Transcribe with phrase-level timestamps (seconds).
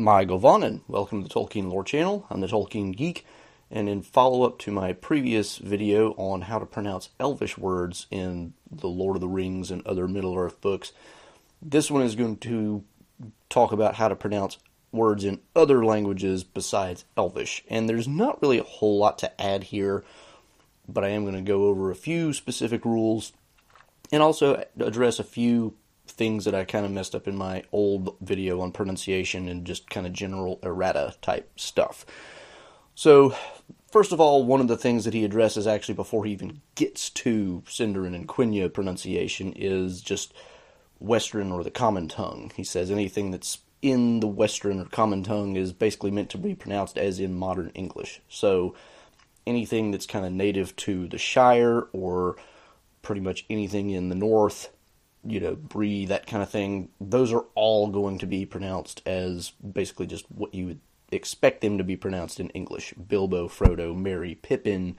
[0.00, 0.82] Mae govannen.
[0.86, 2.24] Welcome to the Tolkien Lore Channel.
[2.30, 3.26] I'm the Tolkien Geek,
[3.68, 8.54] and in follow up to my previous video on how to pronounce Elvish words in
[8.70, 10.92] the Lord of the Rings and other Middle Earth books,
[11.60, 12.84] this one is going to
[13.50, 14.58] talk about how to pronounce
[14.92, 17.64] words in other languages besides Elvish.
[17.68, 20.04] And there's not really a whole lot to add here,
[20.88, 23.32] but I am going to go over a few specific rules
[24.12, 25.74] and also address a few
[26.10, 29.90] things that I kind of messed up in my old video on pronunciation and just
[29.90, 32.04] kind of general errata type stuff.
[32.94, 33.34] So,
[33.92, 37.10] first of all, one of the things that he addresses actually before he even gets
[37.10, 40.34] to Sindarin and Quenya pronunciation is just
[40.98, 42.50] Western or the common tongue.
[42.56, 46.54] He says anything that's in the Western or common tongue is basically meant to be
[46.54, 48.20] pronounced as in modern English.
[48.28, 48.74] So,
[49.46, 52.36] anything that's kind of native to the Shire or
[53.02, 54.70] pretty much anything in the North
[55.24, 59.50] you know, Bree, that kind of thing, those are all going to be pronounced as
[59.50, 62.94] basically just what you would expect them to be pronounced in English.
[62.94, 64.96] Bilbo, Frodo, Merry, Pippin,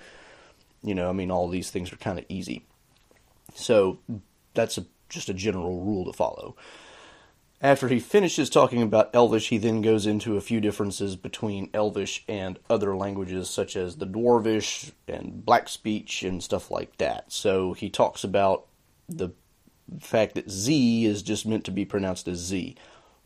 [0.84, 2.66] you know, I mean, all these things are kind of easy.
[3.56, 4.00] So
[4.53, 6.56] that's a, just a general rule to follow.
[7.61, 12.23] After he finishes talking about Elvish, he then goes into a few differences between Elvish
[12.28, 17.33] and other languages, such as the Dwarvish and Black Speech and stuff like that.
[17.33, 18.66] So he talks about
[19.09, 19.31] the
[20.00, 22.76] fact that Z is just meant to be pronounced as Z.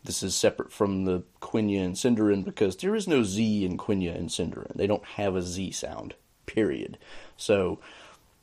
[0.03, 4.15] This is separate from the Quenya and Sindarin because there is no Z in Quenya
[4.15, 4.75] and Sindarin.
[4.75, 6.97] They don't have a Z sound, period.
[7.37, 7.79] So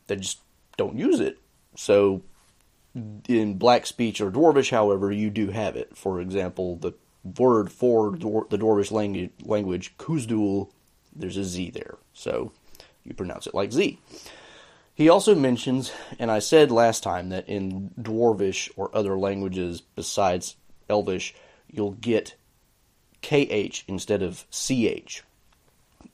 [0.06, 0.40] they just
[0.76, 1.38] don't use it.
[1.76, 2.22] So
[3.28, 5.96] in Black Speech or Dwarvish, however, you do have it.
[5.96, 6.92] For example, the
[7.38, 10.70] word for the Dwarvish language, language Khuzdul,
[11.14, 11.98] there's a Z there.
[12.14, 12.52] So
[13.04, 13.98] you pronounce it like Z.
[15.00, 20.56] He also mentions, and I said last time that in Dwarvish or other languages besides
[20.90, 21.34] Elvish,
[21.70, 22.34] you'll get
[23.22, 25.22] KH instead of CH.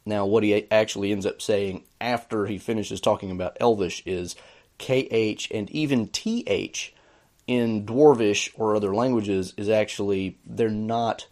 [0.04, 4.36] Now, what he actually ends up saying after he finishes talking about Elvish is
[4.78, 6.94] KH and even TH
[7.48, 11.26] in Dwarvish or other languages is actually, they're not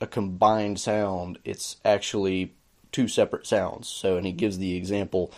[0.00, 1.40] a combined sound.
[1.44, 2.54] It's actually
[2.92, 3.88] two separate sounds.
[3.88, 5.32] So, and he gives the example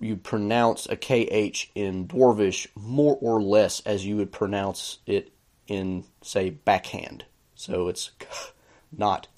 [0.00, 5.32] you pronounce a KH in Dwarvish more or less as you would pronounce it
[5.66, 7.24] in, say, backhand.
[7.54, 8.10] So it's
[8.96, 9.28] not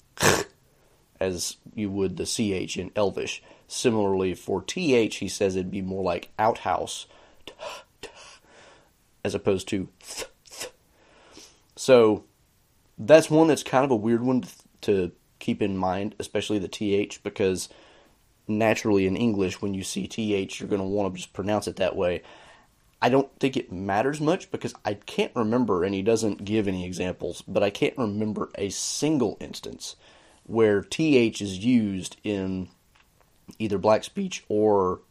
[1.19, 3.41] as you would the CH in Elvish.
[3.67, 7.07] Similarly, for TH, he says it'd be more like outhouse
[9.23, 10.27] as opposed to th.
[11.75, 12.25] So
[12.97, 14.43] that's one that's kind of a weird one
[14.81, 17.69] to keep in mind, especially the TH, because
[18.47, 21.77] naturally in English, when you see th, you're going to want to just pronounce it
[21.77, 22.21] that way.
[23.01, 26.85] I don't think it matters much because I can't remember, and he doesn't give any
[26.85, 29.95] examples, but I can't remember a single instance
[30.45, 32.69] where th is used in
[33.57, 35.01] either black speech or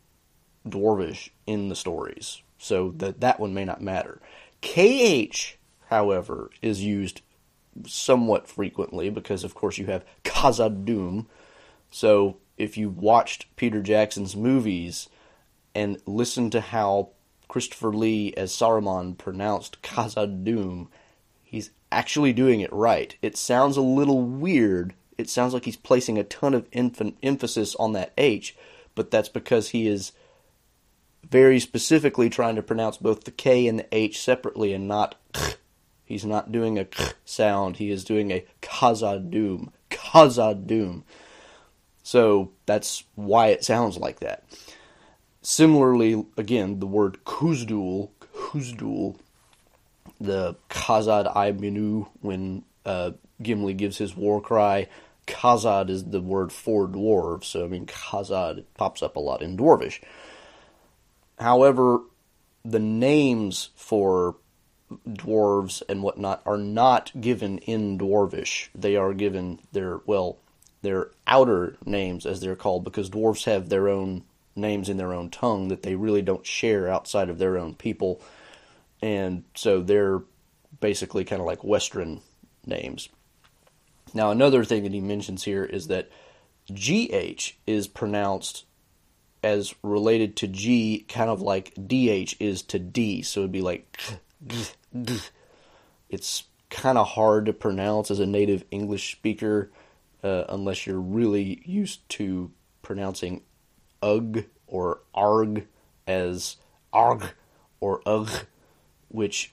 [0.69, 2.43] dwarvish in the stories.
[2.59, 4.21] So that that one may not matter.
[4.63, 5.57] KH,
[5.89, 7.23] however, is used
[7.87, 11.27] somewhat frequently because, of course, you have Khazad-dûm.
[11.91, 15.09] So if you watched Peter Jackson's movies
[15.75, 17.09] and listened to how
[17.49, 20.89] Christopher Lee as Saruman pronounced Khazad-dûm,
[21.43, 23.17] he's actually doing it right.
[23.23, 24.95] It sounds a little weird.
[25.19, 28.57] It sounds like he's placing a ton of emphasis on that H,
[28.95, 30.13] but that's because he is
[31.29, 35.55] very specifically trying to pronounce both the K and the H separately and not k.
[36.05, 37.77] He's not doing a k sound.
[37.77, 39.71] He is doing a Khazad-dûm.
[39.91, 41.03] Khazad-dûm.
[42.03, 44.45] So that's why it sounds like that.
[45.43, 49.17] Similarly, again, the word Khuzdul, Khuzdul,
[50.21, 53.13] the Khazad ai-mênu, when uh,
[53.43, 54.89] Gimli gives his war cry,
[55.27, 59.57] Khazad is the word for dwarves, so I mean Khazad pops up a lot in
[59.57, 60.01] Dwarvish.
[61.39, 62.01] However,
[62.65, 64.37] the names for
[65.09, 68.69] dwarves and whatnot are not given in Dwarvish.
[68.75, 70.39] They are given their well,
[70.83, 74.25] their outer names, as they're called, because dwarfs have their own
[74.57, 78.21] names in their own tongue that they really don't share outside of their own people.
[79.01, 80.21] And so they're
[80.81, 82.21] basically kind of like Western
[82.67, 83.09] names.
[84.13, 86.11] Now, another thing that he mentions here is that
[86.69, 88.65] GH is pronounced
[89.43, 93.23] as related to G, kind of like DH is to D.
[93.23, 93.99] So it'd be like,
[96.11, 99.71] it's kind of hard to pronounce as a native English speaker
[100.23, 102.51] uh, unless you're really used to
[102.83, 103.43] pronouncing
[104.03, 105.67] ugh or arg
[106.07, 106.57] as
[106.93, 107.25] arg
[107.81, 108.47] or ugh,
[109.09, 109.53] which,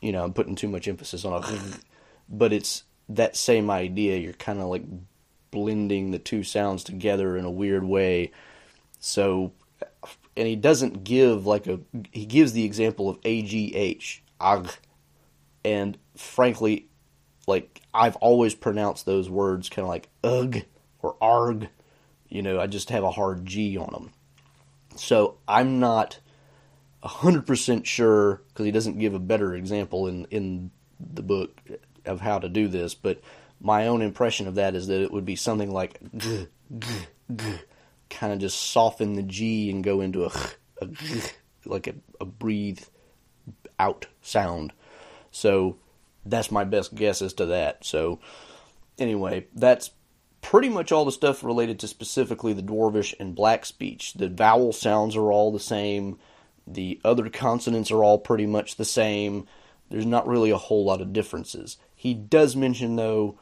[0.00, 1.80] you know, I'm putting too much emphasis on ugh,
[2.28, 4.18] but it's that same idea.
[4.18, 4.84] You're kind of like
[5.50, 8.30] blending the two sounds together in a weird way.
[8.98, 9.52] So,
[10.36, 11.80] and he doesn't give like a,
[12.12, 14.68] he gives the example of AGH, ag,
[15.64, 16.89] and frankly,
[17.50, 20.62] like I've always pronounced those words kind of like ugh
[21.02, 21.68] or arg.
[22.28, 24.10] You know, I just have a hard G on them.
[24.96, 26.18] So I'm not
[27.04, 31.60] 100% sure because he doesn't give a better example in in the book
[32.04, 33.20] of how to do this, but
[33.60, 36.46] my own impression of that is that it would be something like g,
[36.78, 36.88] g,
[37.34, 37.58] g,
[38.08, 40.32] kind of just soften the G and go into a,
[41.64, 42.80] like a, a breathe
[43.78, 44.72] out sound.
[45.30, 45.76] So
[46.24, 47.84] that's my best guess as to that.
[47.84, 48.20] So
[48.98, 49.90] anyway, that's
[50.42, 54.14] pretty much all the stuff related to specifically the Dwarvish and Black speech.
[54.14, 56.18] The vowel sounds are all the same.
[56.66, 59.46] The other consonants are all pretty much the same.
[59.90, 61.76] There's not really a whole lot of differences.
[61.96, 63.38] He does mention, though,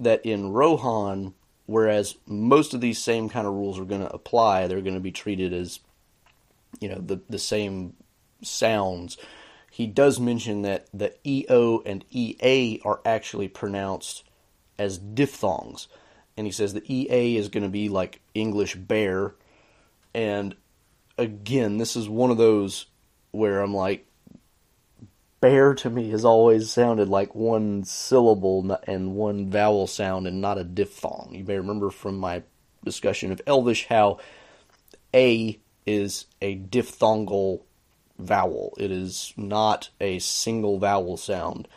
[0.00, 1.34] that in Rohan,
[1.66, 5.00] whereas most of these same kind of rules are going to apply, they're going to
[5.00, 5.80] be treated as,
[6.80, 7.94] you know, the, the same
[8.42, 9.16] sounds.
[9.70, 14.24] He does mention that the EO and EA are actually pronounced
[14.78, 15.86] as diphthongs.
[16.36, 19.34] And he says the EA is going to be like English bear.
[20.12, 20.56] And
[21.16, 22.86] again, this is one of those
[23.30, 24.06] where I'm like,
[25.40, 30.58] bear to me has always sounded like one syllable and one vowel sound and not
[30.58, 31.30] a diphthong.
[31.32, 32.42] You may remember from my
[32.84, 34.18] discussion of Elvish how
[35.14, 37.62] A is a diphthongal
[38.20, 38.74] vowel.
[38.78, 41.68] It is not a single vowel sound.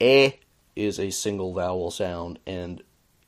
[0.00, 0.32] E
[0.76, 2.82] is a single vowel sound and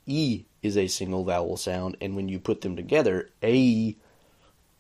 [0.07, 3.97] E is a single vowel sound and when you put them together, A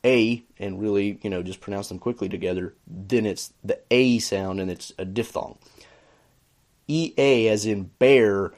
[0.05, 4.61] a and really, you know, just pronounce them quickly together, then it's the A sound
[4.61, 5.59] and it's a diphthong.
[6.89, 8.53] EA, as in bear,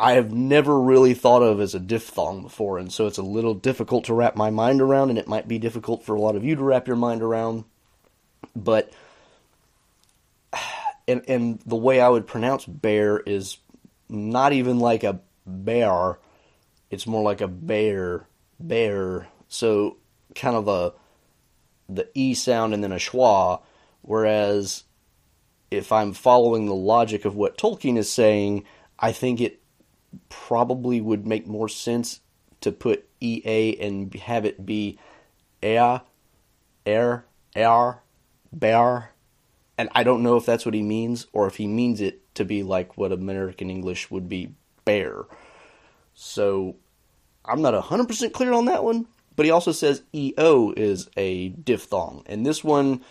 [0.00, 3.52] I have never really thought of as a diphthong before, and so it's a little
[3.52, 6.44] difficult to wrap my mind around, and it might be difficult for a lot of
[6.44, 7.64] you to wrap your mind around.
[8.56, 8.90] But,
[11.08, 13.58] and, and the way I would pronounce bear is
[14.08, 16.18] not even like a bear,
[16.90, 18.26] it's more like a bear,
[18.58, 19.98] bear, so
[20.34, 20.94] kind of a
[21.90, 23.60] the e sound and then a schwa,
[24.00, 24.84] whereas
[25.70, 28.64] if I'm following the logic of what Tolkien is saying,
[28.98, 29.59] I think it
[30.28, 32.20] probably would make more sense
[32.60, 34.98] to put EA and have it be
[35.62, 35.98] ea,
[36.86, 37.24] air,
[37.54, 38.02] air,
[38.52, 39.10] bear.
[39.78, 42.44] And I don't know if that's what he means or if he means it to
[42.44, 44.54] be like what American English would be
[44.84, 45.24] bear.
[46.14, 46.76] So
[47.44, 52.24] I'm not 100% clear on that one, but he also says EO is a diphthong.
[52.26, 53.02] And this one,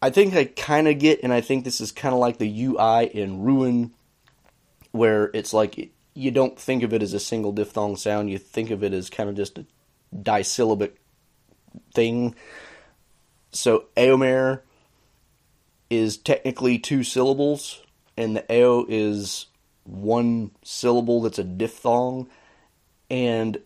[0.00, 2.64] I think I kind of get, and I think this is kind of like the
[2.64, 3.92] UI in Ruin,
[4.92, 8.70] where it's like you don't think of it as a single diphthong sound, you think
[8.70, 9.66] of it as kind of just a
[10.22, 10.96] disyllabic
[11.94, 12.34] thing.
[13.52, 14.62] So Eomer
[15.90, 17.82] is technically two syllables,
[18.16, 19.46] and the Eo is
[19.84, 22.28] one syllable that's a diphthong.
[23.10, 23.58] And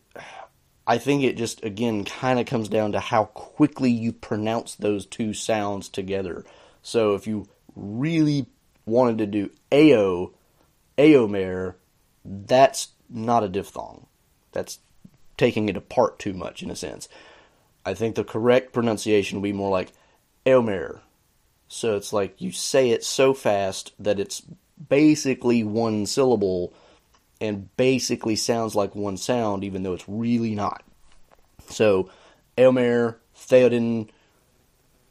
[0.87, 5.07] I think it just, again, kind of comes down to how quickly you pronounce those
[5.07, 6.45] two sounds together.
[6.83, 8.47] So if you really
[8.87, 10.33] wanted to do Ao,
[10.99, 11.75] Aomer,
[12.31, 14.07] that's not a diphthong.
[14.53, 14.79] That's
[15.37, 17.09] taking it apart too much in a sense.
[17.85, 19.93] I think the correct pronunciation would be more like
[20.47, 21.01] Aomer.
[21.69, 24.43] So it's like you say it so fast that it's
[24.89, 26.73] basically one syllable
[27.41, 30.83] and basically sounds like one sound, even though it's really not.
[31.69, 32.11] So,
[32.59, 34.09] Eomer, Theoden,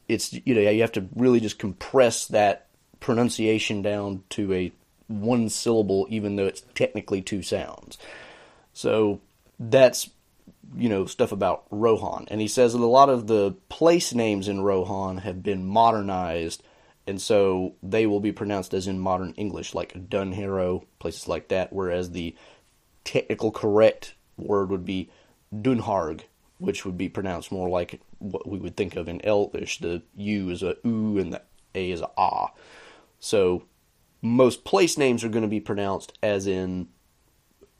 [0.08, 2.68] it's you know you have to really just compress that
[3.00, 4.72] pronunciation down to a
[5.10, 7.98] one syllable, even though it's technically two sounds.
[8.72, 9.20] So
[9.60, 10.10] that's
[10.76, 14.48] you know stuff about Rohan, and he says that a lot of the place names
[14.48, 16.64] in Rohan have been modernized
[17.10, 21.74] and so they will be pronounced as in modern English, like Dunharrow, places like that,
[21.74, 22.36] whereas the
[23.04, 25.10] technical correct word would be
[25.52, 26.22] Dunharg,
[26.60, 29.80] which would be pronounced more like what we would think of in Elvish.
[29.80, 31.42] The U is a U and the
[31.74, 32.52] A is a ah.
[33.20, 33.64] So
[34.22, 36.88] most place names are going to be pronounced as in,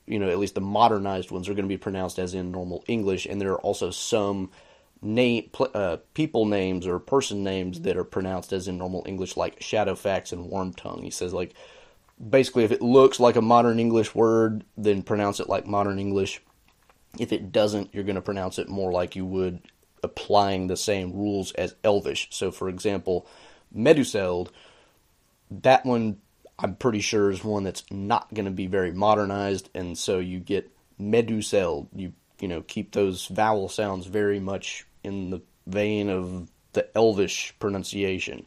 [0.06, 2.84] you know, at least the modernized ones are going to be pronounced as in normal
[2.88, 4.50] English, and there are also some
[5.02, 9.60] name uh, people names or person names that are pronounced as in normal English, like
[9.60, 11.04] Shadowfax and Wormtongue.
[11.04, 11.54] He says like
[12.30, 16.42] basically if it looks like a modern English word, then pronounce it like modern English.
[17.18, 19.62] If it doesn't, you're going to pronounce it more like you would
[20.04, 22.28] applying the same rules as Elvish.
[22.32, 23.26] So, for example,
[23.76, 24.50] Meduseld,
[25.50, 26.18] that one
[26.62, 30.40] I'm pretty sure is one that's not going to be very modernized, and so you
[30.40, 31.88] get Medusel.
[31.96, 37.54] You you know keep those vowel sounds very much in the vein of the Elvish
[37.60, 38.46] pronunciation.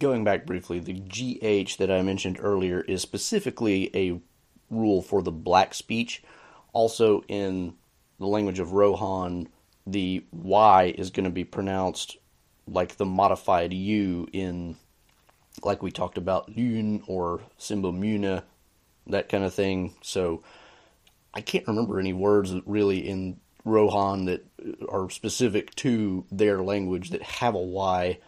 [0.00, 4.20] Going back briefly, the GH that I mentioned earlier is specifically a
[4.70, 6.22] rule for the black speech.
[6.72, 7.74] Also, in
[8.18, 9.48] the language of Rohan,
[9.86, 12.16] the Y is going to be pronounced
[12.66, 14.76] like the modified U in
[15.64, 18.42] like we talked about Lune or Simbomuna,
[19.06, 19.94] that kind of thing.
[20.02, 20.42] So
[21.32, 24.46] I can't remember any words really in Rohan that
[24.88, 28.18] are specific to their language that have a Y.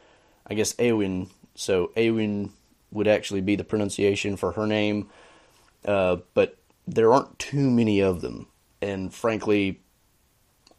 [0.49, 2.53] I guess Ewin, so Ewin
[2.91, 5.11] would actually be the pronunciation for her name,
[5.85, 8.47] uh, but there aren't too many of them.
[8.81, 9.81] And frankly,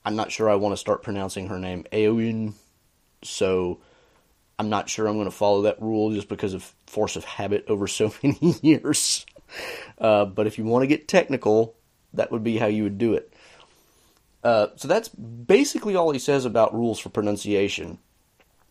[0.05, 2.55] I'm not sure I want to start pronouncing her name Ewin,
[3.23, 3.81] so
[4.59, 7.65] I'm not sure I'm going to follow that rule just because of force of habit
[7.67, 9.25] over so many years.
[9.97, 11.75] Uh, but if you want to get technical,
[12.13, 13.33] that would be how you would do it.
[14.43, 17.97] Uh, so that's basically all he says about rules for pronunciation.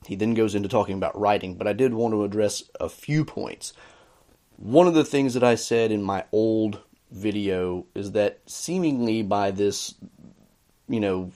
[0.07, 3.25] He then goes into talking about writing, but I did want to address a few
[3.25, 3.73] points.
[4.57, 9.51] One of the things that I said in my old video is that seemingly by
[9.51, 9.95] this,
[10.89, 11.33] you know,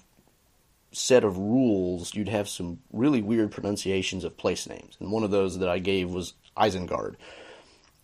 [0.92, 4.97] set of rules, you'd have some really weird pronunciations of place names.
[5.00, 7.14] And one of those that I gave was Isengard.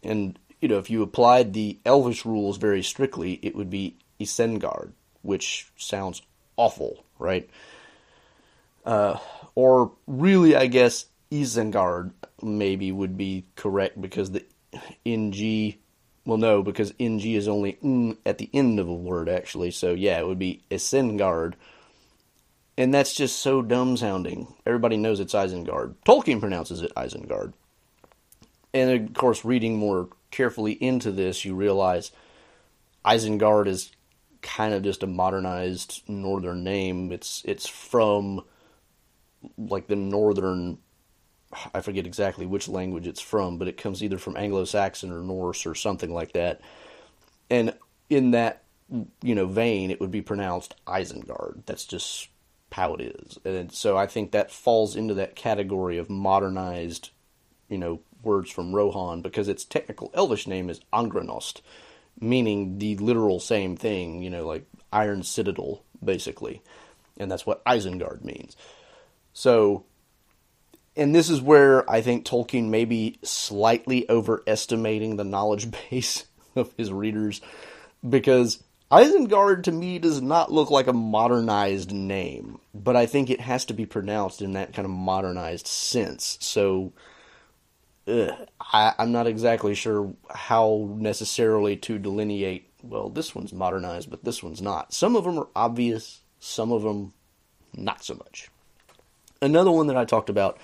[0.02, 4.92] And, you know, if you applied the Elvish rules very strictly, it would be Isengard,
[5.22, 6.22] which sounds
[6.56, 7.48] awful, right?
[8.84, 9.18] Uh,
[9.56, 14.44] or really, I guess Isengard maybe would be correct because the
[15.04, 15.74] ng,
[16.24, 19.72] well, no, because ng is only n at the end of a word, actually.
[19.72, 21.54] So, yeah, it would be Isengard
[22.78, 24.54] and that's just so dumb sounding.
[24.66, 25.94] Everybody knows it's Isengard.
[26.06, 27.52] Tolkien pronounces it Isengard.
[28.74, 32.12] And of course, reading more carefully into this, you realize
[33.04, 33.90] Isengard is
[34.42, 37.12] kind of just a modernized northern name.
[37.12, 38.42] It's it's from
[39.56, 40.78] like the northern
[41.72, 45.64] I forget exactly which language it's from, but it comes either from Anglo-Saxon or Norse
[45.64, 46.60] or something like that.
[47.48, 47.74] And
[48.10, 48.62] in that
[49.22, 51.62] you know vein, it would be pronounced Isengard.
[51.64, 52.28] That's just
[52.72, 53.38] how it is.
[53.44, 57.10] And so I think that falls into that category of modernized,
[57.68, 61.62] you know, words from Rohan because its technical Elvish name is Angrenost,
[62.20, 66.60] meaning the literal same thing, you know, like Iron Citadel, basically.
[67.18, 68.56] And that's what Isengard means.
[69.32, 69.84] So,
[70.96, 76.74] and this is where I think Tolkien may be slightly overestimating the knowledge base of
[76.76, 77.40] his readers
[78.06, 83.40] because Isengard to me does not look like a modernized name, but I think it
[83.40, 86.38] has to be pronounced in that kind of modernized sense.
[86.40, 86.92] So
[88.06, 92.70] ugh, I, I'm not exactly sure how necessarily to delineate.
[92.82, 94.92] Well, this one's modernized, but this one's not.
[94.92, 97.12] Some of them are obvious, some of them
[97.74, 98.50] not so much.
[99.42, 100.58] Another one that I talked about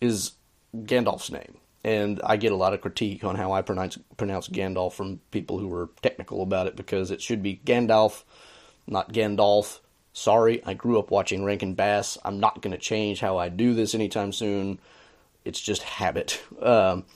[0.00, 0.32] is
[0.74, 4.92] Gandalf's name and I get a lot of critique on how I pronounce pronounce Gandalf
[4.92, 8.24] from people who are technical about it because it should be Gandalf,
[8.86, 9.80] not Gandalf.
[10.12, 12.18] Sorry, I grew up watching Rankin Bass.
[12.24, 14.80] I'm not going to change how I do this anytime soon.
[15.44, 16.42] It's just habit.
[16.60, 17.06] Um,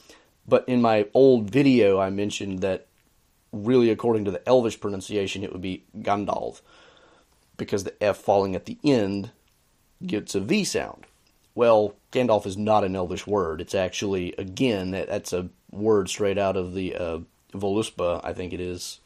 [0.47, 2.87] but in my old video, I mentioned that
[3.52, 6.61] really, according to the Elvish pronunciation, it would be Gandalf
[7.56, 9.30] because the F falling at the end
[10.04, 11.06] gets a V sound.
[11.54, 13.61] Well, Gandalf is not an Elvish word.
[13.61, 17.18] It's actually, again, that's a word straight out of the uh,
[17.52, 19.00] Voluspa, I think it is,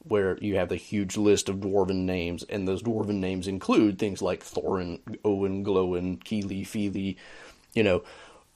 [0.00, 4.20] where you have the huge list of dwarven names, and those dwarven names include things
[4.20, 7.16] like Thorin, Oin, Gloin, Kili, Fili,
[7.74, 8.02] you know,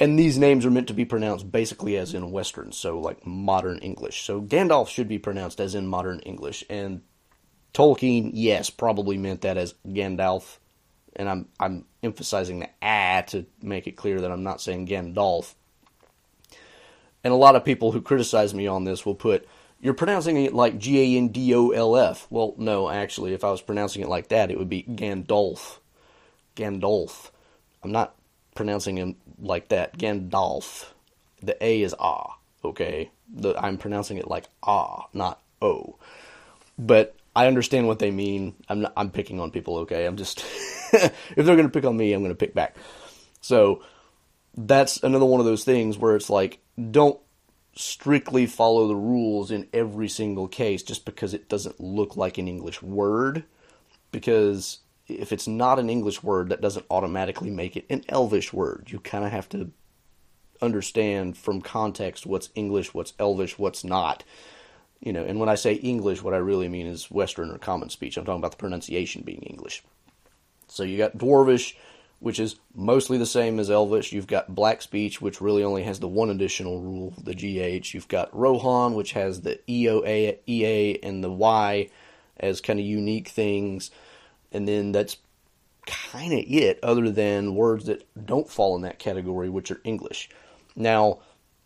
[0.00, 3.78] and these names are meant to be pronounced basically as in Western, so like modern
[3.78, 4.22] English.
[4.22, 7.02] So Gandalf should be pronounced as in modern English, and
[7.74, 10.58] Tolkien, yes, probably meant that as Gandalf
[11.18, 15.54] and I'm I'm emphasizing the ah to make it clear that I'm not saying Gandalf.
[17.24, 19.46] And a lot of people who criticize me on this will put
[19.80, 22.26] you're pronouncing it like G A N D O L F.
[22.30, 25.78] Well, no, actually, if I was pronouncing it like that, it would be Gandalf.
[26.56, 27.30] Gandalf.
[27.82, 28.14] I'm not
[28.54, 29.96] pronouncing him like that.
[29.98, 30.86] Gandalf.
[31.42, 32.38] The A is ah.
[32.64, 35.96] Okay, the, I'm pronouncing it like ah, not o.
[36.76, 38.56] But I understand what they mean.
[38.68, 39.78] I'm not, I'm picking on people.
[39.78, 40.40] Okay, I'm just
[40.92, 42.74] if they're gonna pick on me, I'm gonna pick back.
[43.40, 43.84] So
[44.56, 46.58] that's another one of those things where it's like
[46.90, 47.20] don't
[47.76, 52.48] strictly follow the rules in every single case just because it doesn't look like an
[52.48, 53.44] English word.
[54.10, 58.88] Because if it's not an English word, that doesn't automatically make it an Elvish word.
[58.88, 59.70] You kind of have to
[60.60, 64.24] understand from context what's English, what's Elvish, what's not.
[65.00, 67.88] You know, and when I say English, what I really mean is Western or common
[67.88, 68.16] speech.
[68.16, 69.82] I'm talking about the pronunciation being English.
[70.66, 71.74] So you got Dwarvish,
[72.20, 74.12] which is mostly the same as Elvish.
[74.12, 77.94] You've got Black Speech, which really only has the one additional rule, the GH.
[77.94, 81.90] You've got Rohan, which has the EOA, EA, and the Y
[82.36, 83.90] as kind of unique things.
[84.50, 85.18] And then that's
[85.86, 90.28] kind of it, other than words that don't fall in that category, which are English.
[90.74, 91.20] Now,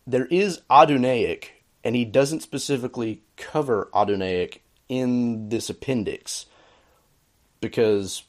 [0.05, 1.45] there is Adunaic,
[1.83, 4.59] and he doesn't specifically cover Adunaic
[4.89, 6.45] in this appendix
[7.61, 8.23] because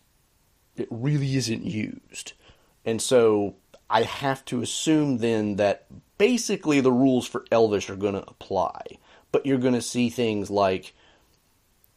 [0.77, 2.33] it really isn't used.
[2.85, 3.57] And so
[3.89, 5.87] I have to assume then that
[6.19, 8.83] basically the rules for Elvish are going to apply.
[9.33, 10.95] But you're going to see things like,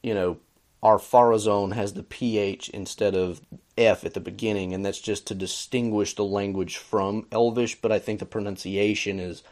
[0.01, 0.37] you know,
[0.83, 3.41] Ar-Pharazôn has the PH instead of
[3.77, 7.99] F at the beginning, and that's just to distinguish the language from Elvish, but I
[7.99, 9.43] think the pronunciation is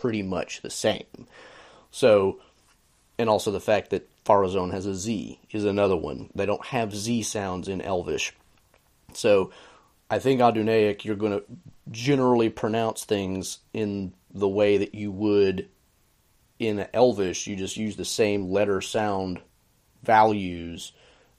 [0.00, 1.26] pretty much the same.
[1.90, 2.40] So,
[3.18, 6.30] and also the fact that Pharazôn has a Z is another one.
[6.34, 8.32] They don't have Z sounds in Elvish.
[9.14, 9.52] So
[10.10, 11.44] I think Adunaic, you're going to
[11.90, 15.68] generally pronounce things in the way that you would
[16.58, 17.46] in Elvish.
[17.46, 19.40] You just use the same letter sound
[20.02, 20.92] values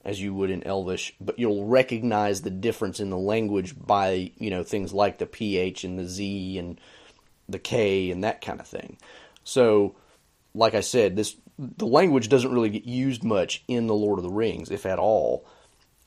[0.04, 4.50] as you would in Elvish, but you'll recognize the difference in the language by, you
[4.50, 6.80] know, things like the PH and the Z and
[7.50, 8.98] the K and that kind of thing.
[9.44, 9.96] So,
[10.54, 14.22] like I said, this the language doesn't really get used much in the Lord of
[14.22, 15.46] the Rings, if at all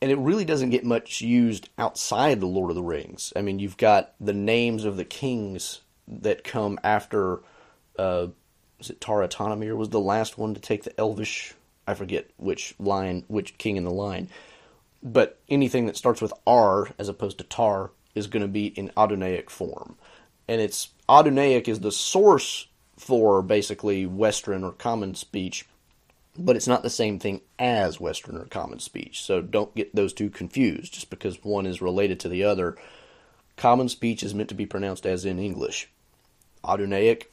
[0.04, 3.32] and it really doesn't get much used outside the Lord of the Rings.
[3.38, 7.40] I mean, you've got the names of the kings that come after.
[7.98, 8.28] Uh,
[8.78, 11.54] was it Tar-Atanamir was the last one to take the Elvish?
[11.88, 14.28] I forget which line, which king in the line.
[15.02, 18.92] But anything that starts with R as opposed to Tar is going to be in
[18.98, 19.96] Adunaic form,
[20.48, 25.66] and it's Adunaic is the source for basically Western or common speech
[26.38, 29.24] but it's not the same thing as Western or Common Speech.
[29.24, 32.76] So don't get those two confused just because one is related to the other.
[33.56, 35.90] Common Speech is meant to be pronounced as in English.
[36.64, 37.26] Adunaic,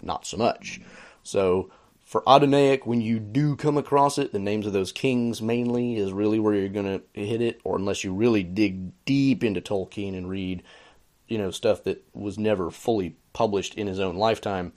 [0.00, 0.80] not so much.
[1.24, 1.70] So
[2.04, 6.12] for Adunaic, when you do come across it, the names of those kings mainly is
[6.12, 10.16] really where you're going to hit it, or unless you really dig deep into Tolkien
[10.16, 10.62] and read,
[11.28, 14.72] you know, stuff that was never fully published in his own lifetime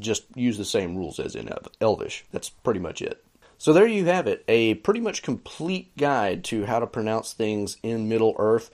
[0.00, 1.48] just use the same rules as in
[1.80, 2.24] Elvish.
[2.32, 3.24] That's pretty much it.
[3.58, 7.76] So there you have it, a pretty much complete guide to how to pronounce things
[7.82, 8.70] in Middle Earth.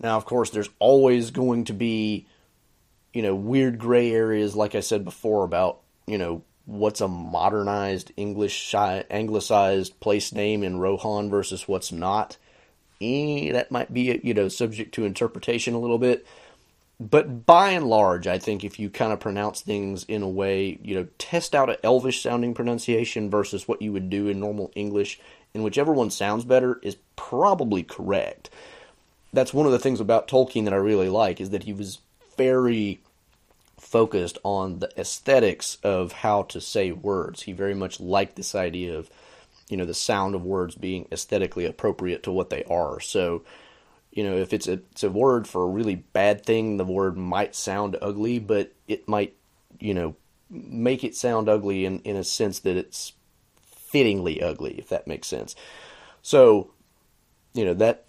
[0.00, 2.26] Now, of course, there's always going to be,
[3.12, 8.12] you know, weird gray areas, like I said before, about, you know, what's a modernized
[8.16, 12.36] English, anglicized place name in Rohan versus what's not.
[13.00, 16.26] Eh, that might be, you know, subject to interpretation a little bit
[17.00, 20.78] but by and large, I think if you kind of pronounce things in a way,
[20.82, 24.72] you know, test out an Elvish sounding pronunciation versus what you would do in normal
[24.74, 25.20] English,
[25.54, 28.50] and whichever one sounds better is probably correct.
[29.32, 31.98] That's one of the things about Tolkien that I really like is that he was
[32.36, 32.98] very
[33.78, 37.42] focused on the aesthetics of how to say words.
[37.42, 39.08] He very much liked this idea of,
[39.68, 43.00] you know, the sound of words being aesthetically appropriate to what they are.
[43.00, 43.44] So,
[44.10, 47.16] you know, if it's a it's a word for a really bad thing, the word
[47.16, 49.36] might sound ugly, but it might,
[49.78, 50.16] you know,
[50.50, 53.12] make it sound ugly in, in a sense that it's
[53.92, 55.54] fittingly ugly, if that makes sense.
[56.22, 56.70] So,
[57.52, 58.06] you know, that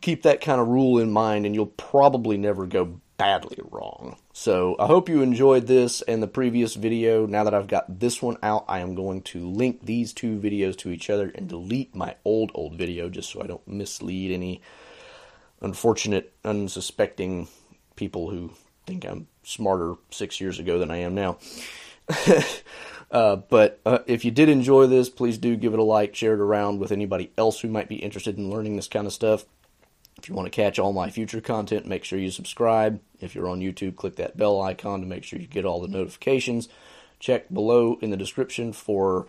[0.00, 4.16] keep that kind of rule in mind and you'll probably never go badly wrong.
[4.32, 7.26] So I hope you enjoyed this and the previous video.
[7.26, 10.76] Now that I've got this one out, I am going to link these two videos
[10.78, 14.60] to each other and delete my old, old video just so I don't mislead any
[15.60, 17.48] unfortunate, unsuspecting
[17.96, 18.52] people who
[18.86, 21.38] think I'm smarter six years ago than I am now.
[23.10, 26.34] uh, but uh, if you did enjoy this, please do give it a like, share
[26.34, 29.44] it around with anybody else who might be interested in learning this kind of stuff.
[30.22, 33.00] If you want to catch all my future content, make sure you subscribe.
[33.18, 35.88] If you're on YouTube, click that bell icon to make sure you get all the
[35.88, 36.68] notifications.
[37.18, 39.26] Check below in the description for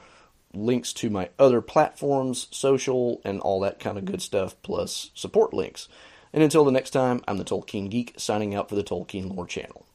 [0.54, 5.52] links to my other platforms, social, and all that kind of good stuff, plus support
[5.52, 5.90] links.
[6.32, 9.48] And until the next time, I'm the Tolkien Geek, signing out for the Tolkien Lore
[9.48, 9.88] channel.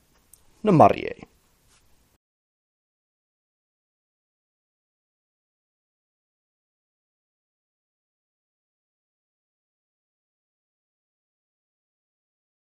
[0.64, 1.26] Namarie.